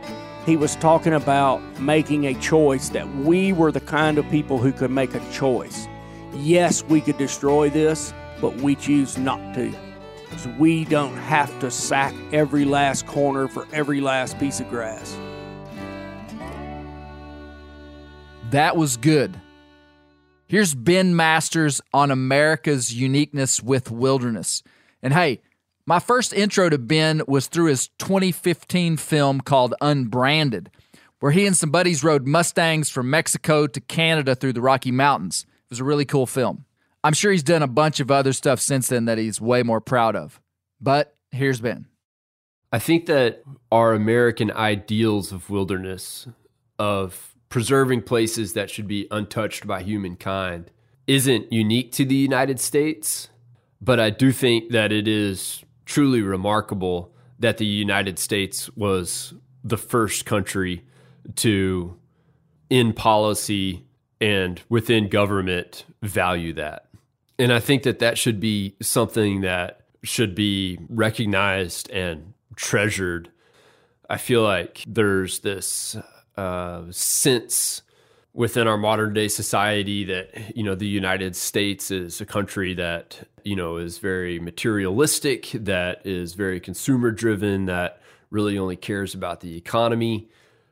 [0.44, 4.72] He was talking about making a choice that we were the kind of people who
[4.72, 5.86] could make a choice.
[6.34, 9.72] Yes, we could destroy this, but we choose not to.
[10.36, 15.16] So we don't have to sack every last corner for every last piece of grass.
[18.50, 19.38] That was good.
[20.48, 24.64] Here's Ben Masters on America's uniqueness with wilderness.
[25.00, 25.40] And hey,
[25.86, 30.68] my first intro to Ben was through his 2015 film called Unbranded,
[31.20, 35.46] where he and some buddies rode Mustangs from Mexico to Canada through the Rocky Mountains.
[35.48, 36.64] It was a really cool film.
[37.04, 39.80] I'm sure he's done a bunch of other stuff since then that he's way more
[39.80, 40.40] proud of.
[40.80, 41.86] But here's Ben.
[42.72, 46.26] I think that our American ideals of wilderness,
[46.80, 50.70] of preserving places that should be untouched by humankind,
[51.06, 53.28] isn't unique to the United States.
[53.82, 59.34] But I do think that it is truly remarkable that the United States was
[59.64, 60.84] the first country
[61.36, 61.96] to,
[62.70, 63.84] in policy
[64.20, 66.86] and within government, value that.
[67.38, 73.30] And I think that that should be something that should be recognized and treasured.
[74.08, 75.96] I feel like there's this
[76.36, 77.82] uh, sense
[78.32, 83.28] within our modern day society that you know the United States is a country that
[83.44, 88.00] you know is very materialistic, that is very consumer driven, that
[88.30, 90.28] really only cares about the economy.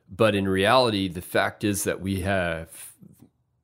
[0.09, 2.93] But in reality, the fact is that we have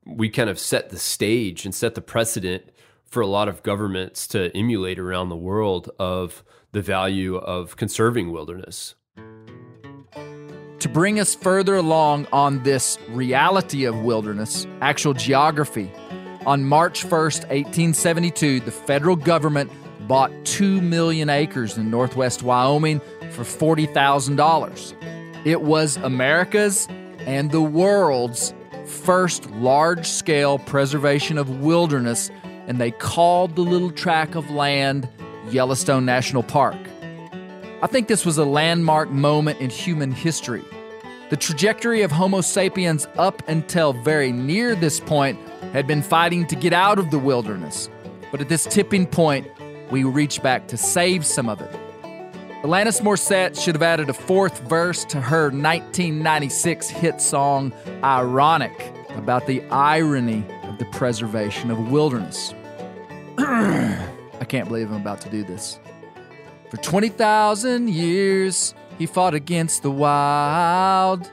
[0.05, 2.69] we kind of set the stage and set the precedent
[3.05, 6.43] for a lot of governments to emulate around the world of
[6.73, 8.95] the value of conserving wilderness.
[10.95, 15.91] Bring us further along on this reality of wilderness, actual geography,
[16.45, 19.69] on March 1st, 1872, the federal government
[20.07, 25.45] bought 2 million acres in northwest Wyoming for $40,000.
[25.45, 26.87] It was America's
[27.25, 28.53] and the world's
[28.85, 32.31] first large scale preservation of wilderness,
[32.67, 35.09] and they called the little tract of land
[35.49, 36.77] Yellowstone National Park.
[37.81, 40.63] I think this was a landmark moment in human history.
[41.31, 45.39] The trajectory of Homo sapiens up until very near this point
[45.73, 47.89] had been fighting to get out of the wilderness.
[48.29, 49.47] But at this tipping point,
[49.89, 51.71] we reach back to save some of it.
[52.61, 57.73] Alanis Morissette should have added a fourth verse to her 1996 hit song,
[58.03, 62.53] Ironic, about the irony of the preservation of wilderness.
[63.39, 65.79] I can't believe I'm about to do this.
[66.69, 71.29] For 20,000 years, he fought against the wild.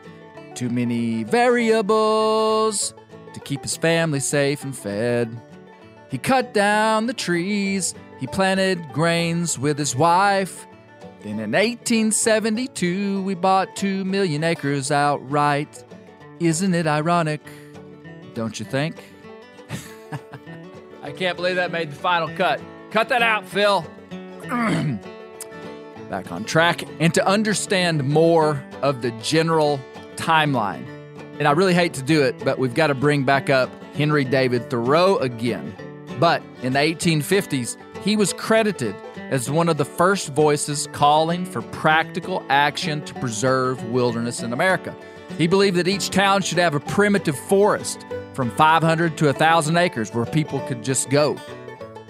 [0.55, 2.95] Too many variables
[3.35, 5.41] to keep his family safe and fed.
[6.11, 10.67] He cut down the trees, he planted grains with his wife.
[11.21, 15.85] Then in 1872, we bought two million acres outright.
[16.41, 17.41] Isn't it ironic?
[18.35, 18.97] Don't you think?
[21.03, 22.61] I can't believe that made the final cut.
[22.91, 23.87] Cut that out, Phil.
[26.13, 26.85] Back on track.
[27.01, 29.81] And to understand more of the general
[30.17, 30.85] timeline,
[31.39, 34.23] and I really hate to do it, but we've got to bring back up Henry
[34.23, 35.75] David Thoreau again.
[36.21, 38.95] But in the 1850s, he was credited
[39.31, 44.95] as one of the first voices calling for practical action to preserve wilderness in America.
[45.39, 48.05] He believed that each town should have a primitive forest
[48.35, 51.39] from 500 to 1,000 acres where people could just go.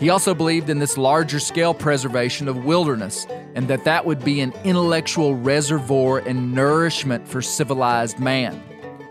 [0.00, 4.40] He also believed in this larger scale preservation of wilderness and that that would be
[4.40, 8.62] an intellectual reservoir and nourishment for civilized man.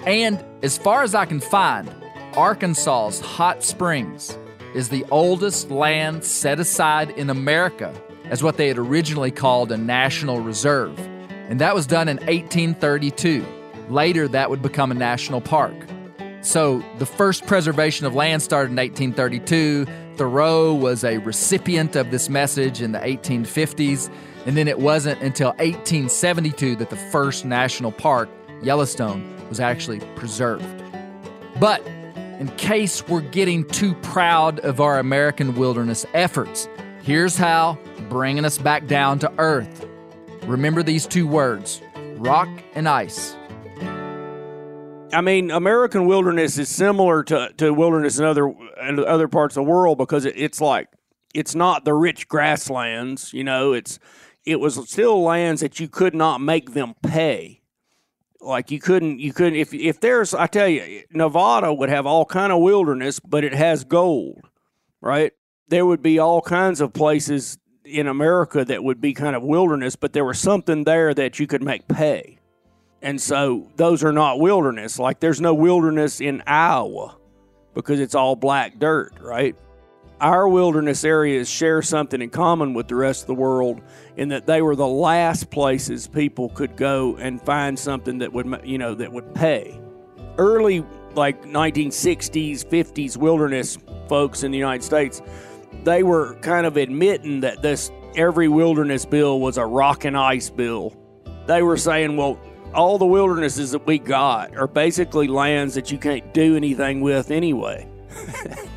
[0.05, 1.93] And as far as I can find,
[2.33, 4.37] Arkansas's Hot Springs
[4.73, 7.93] is the oldest land set aside in America
[8.25, 10.97] as what they had originally called a national reserve.
[11.49, 13.45] And that was done in 1832.
[13.89, 15.75] Later, that would become a national park.
[16.41, 19.85] So the first preservation of land started in 1832.
[20.15, 24.09] Thoreau was a recipient of this message in the 1850s.
[24.45, 28.29] And then it wasn't until 1872 that the first national park,
[28.63, 30.65] Yellowstone, was actually preserved.
[31.59, 31.85] But
[32.39, 36.67] in case we're getting too proud of our American wilderness efforts,
[37.03, 37.77] here's Hal
[38.09, 39.85] bringing us back down to earth.
[40.43, 41.81] Remember these two words
[42.17, 43.35] rock and ice.
[45.13, 49.65] I mean, American wilderness is similar to, to wilderness in other in other parts of
[49.65, 50.87] the world because it, it's like
[51.33, 53.33] it's not the rich grasslands.
[53.33, 53.99] You know, it's
[54.45, 57.61] it was still lands that you could not make them pay.
[58.39, 62.25] Like you couldn't you couldn't if if there's I tell you Nevada would have all
[62.25, 64.41] kind of wilderness, but it has gold,
[64.99, 65.31] right?
[65.67, 69.95] There would be all kinds of places in America that would be kind of wilderness,
[69.95, 72.39] but there was something there that you could make pay.
[73.03, 74.97] And so those are not wilderness.
[74.97, 77.17] Like there's no wilderness in Iowa
[77.73, 79.55] because it's all black dirt, right?
[80.21, 83.81] Our wilderness areas share something in common with the rest of the world
[84.17, 88.61] in that they were the last places people could go and find something that would,
[88.63, 89.81] you know, that would pay.
[90.37, 95.23] Early like 1960s, 50s wilderness folks in the United States,
[95.83, 100.51] they were kind of admitting that this every wilderness bill was a rock and ice
[100.51, 100.95] bill.
[101.47, 102.39] They were saying, well,
[102.75, 107.31] all the wildernesses that we got are basically lands that you can't do anything with
[107.31, 107.87] anyway.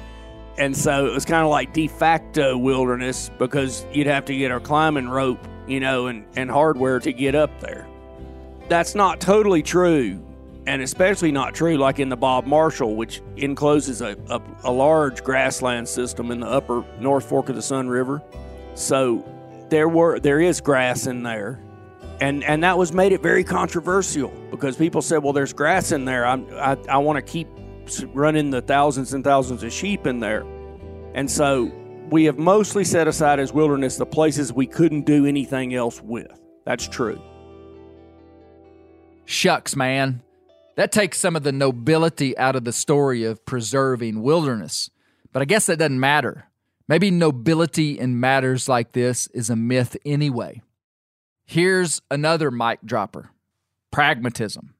[0.58, 4.50] and so it was kind of like de facto wilderness because you'd have to get
[4.50, 7.86] a climbing rope, you know, and, and hardware to get up there.
[8.68, 10.24] That's not totally true,
[10.66, 15.24] and especially not true like in the Bob Marshall, which encloses a, a, a large
[15.24, 18.22] grassland system in the upper North Fork of the Sun River.
[18.74, 19.24] So
[19.70, 21.60] there were there is grass in there
[22.20, 26.04] and and that was made it very controversial because people said, "Well, there's grass in
[26.04, 26.24] there.
[26.24, 27.48] I'm, I I want to keep
[28.12, 30.44] running the thousands and thousands of sheep in there,"
[31.14, 31.70] and so
[32.10, 36.28] we have mostly set aside as wilderness the places we couldn't do anything else with.
[36.64, 37.20] That's true.
[39.24, 40.22] Shucks, man.
[40.76, 44.90] That takes some of the nobility out of the story of preserving wilderness.
[45.32, 46.48] But I guess that doesn't matter.
[46.88, 50.62] Maybe nobility in matters like this is a myth anyway.
[51.46, 53.30] Here's another mic dropper
[53.90, 54.74] pragmatism.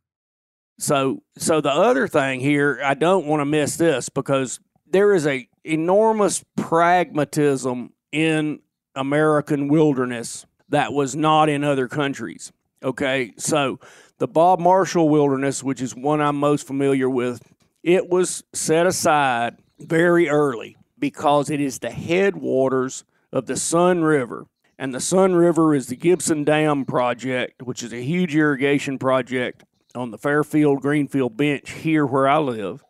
[0.79, 5.27] So, so the other thing here, I don't want to miss this because there is
[5.27, 8.61] a enormous pragmatism in
[8.95, 12.53] American wilderness that was not in other countries.
[12.83, 13.79] Okay, so
[14.18, 17.43] the Bob Marshall Wilderness, which is one I'm most familiar with,
[17.83, 24.47] it was set aside very early because it is the headwaters of the Sun River
[24.79, 29.64] and the Sun River is the Gibson Dam project, which is a huge irrigation project
[29.95, 32.84] on the Fairfield Greenfield bench here where I live.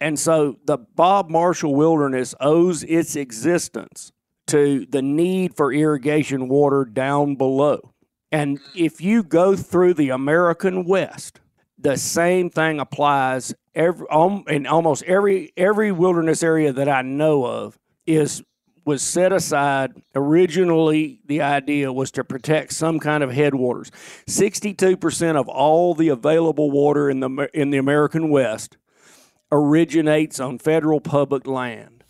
[0.00, 4.12] And so the Bob Marshall Wilderness owes its existence
[4.48, 7.92] to the need for irrigation water down below.
[8.30, 11.40] And if you go through the American West,
[11.78, 17.44] the same thing applies every um, in almost every every wilderness area that I know
[17.44, 18.42] of is
[18.84, 23.90] was set aside originally the idea was to protect some kind of headwaters
[24.26, 28.76] 62% of all the available water in the in the American West
[29.50, 32.04] originates on federal public land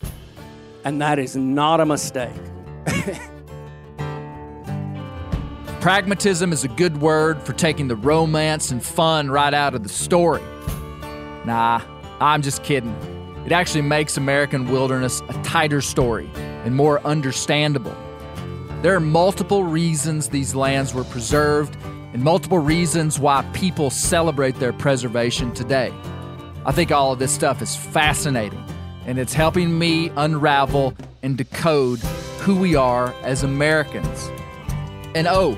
[0.83, 2.31] and that is not a mistake
[5.83, 9.89] Pragmatism is a good word for taking the romance and fun right out of the
[9.89, 10.41] story.
[11.43, 11.81] Nah,
[12.21, 12.95] I'm just kidding.
[13.45, 16.29] It actually makes American wilderness a tighter story
[16.63, 17.95] and more understandable.
[18.81, 21.77] There are multiple reasons these lands were preserved
[22.13, 25.93] and multiple reasons why people celebrate their preservation today.
[26.65, 28.63] I think all of this stuff is fascinating
[29.05, 31.99] and it's helping me unravel and decode
[32.39, 34.29] who we are as Americans.
[35.15, 35.57] And oh,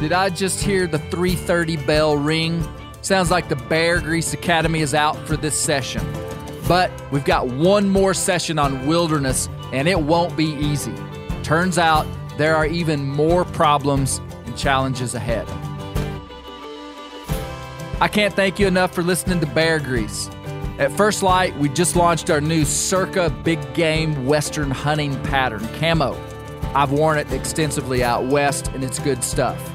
[0.00, 2.66] did I just hear the 3:30 bell ring?
[3.00, 6.04] Sounds like the Bear Grease Academy is out for this session.
[6.68, 10.94] But we've got one more session on wilderness and it won't be easy.
[11.42, 12.06] Turns out
[12.36, 15.46] there are even more problems and challenges ahead.
[18.00, 20.28] I can't thank you enough for listening to Bear Grease.
[20.78, 26.14] At First Lite, we just launched our new Circa Big Game Western Hunting Pattern, Camo.
[26.74, 29.72] I've worn it extensively out west, and it's good stuff.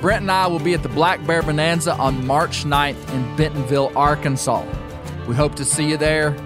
[0.00, 3.92] Brent and I will be at the Black Bear Bonanza on March 9th in Bentonville,
[3.96, 4.64] Arkansas.
[5.26, 6.36] We hope to see you there.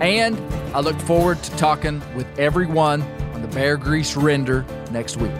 [0.00, 0.36] And
[0.74, 5.32] I look forward to talking with everyone on the Bear Grease Render next week.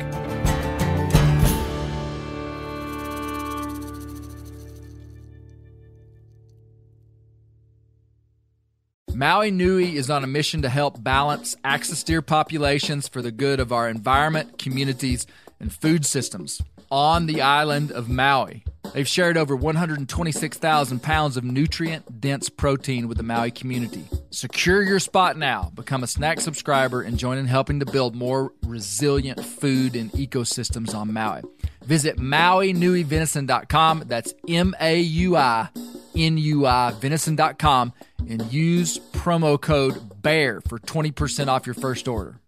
[9.15, 13.61] Maui Nui is on a mission to help balance axis deer populations for the good
[13.61, 15.27] of our environment, communities,
[15.61, 18.65] and food systems on the island of Maui.
[18.93, 24.05] They've shared over 126,000 pounds of nutrient dense protein with the Maui community.
[24.35, 25.71] Secure your spot now.
[25.77, 30.93] Become a snack subscriber and join in helping to build more resilient food and ecosystems
[30.93, 31.43] on Maui.
[31.85, 34.05] Visit MauiNuiVenison.com.
[34.07, 35.69] That's M A U I
[36.17, 37.93] N U I Venison.com
[38.29, 42.41] and use promo code BEAR for 20% off your first order.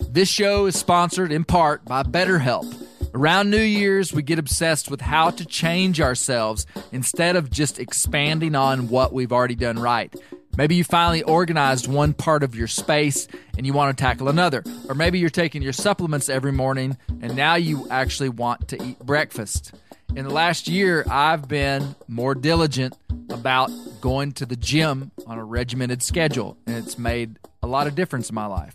[0.00, 2.88] This show is sponsored in part by BetterHelp.
[3.14, 8.54] Around New Year's, we get obsessed with how to change ourselves instead of just expanding
[8.54, 10.12] on what we've already done right.
[10.58, 14.64] Maybe you finally organized one part of your space and you want to tackle another.
[14.88, 18.98] Or maybe you're taking your supplements every morning and now you actually want to eat
[18.98, 19.72] breakfast.
[20.16, 22.96] In the last year, I've been more diligent
[23.30, 27.94] about going to the gym on a regimented schedule, and it's made a lot of
[27.94, 28.74] difference in my life.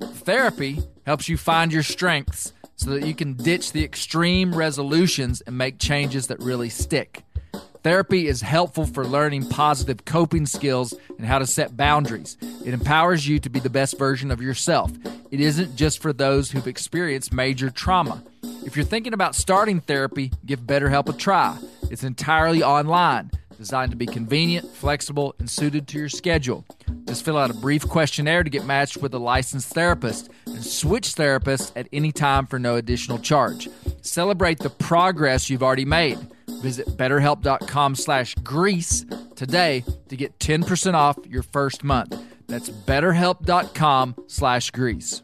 [0.00, 5.58] Therapy helps you find your strengths so that you can ditch the extreme resolutions and
[5.58, 7.24] make changes that really stick.
[7.82, 12.36] Therapy is helpful for learning positive coping skills and how to set boundaries.
[12.64, 14.90] It empowers you to be the best version of yourself.
[15.30, 18.22] It isn't just for those who've experienced major trauma.
[18.64, 21.56] If you're thinking about starting therapy, give BetterHelp a try.
[21.90, 26.66] It's entirely online, designed to be convenient, flexible, and suited to your schedule.
[27.06, 31.14] Just fill out a brief questionnaire to get matched with a licensed therapist and switch
[31.14, 33.68] therapists at any time for no additional charge.
[34.02, 36.18] Celebrate the progress you've already made.
[36.60, 39.04] Visit betterhelp.com slash grease
[39.36, 42.16] today to get 10% off your first month.
[42.46, 45.22] That's betterhelp.com slash grease.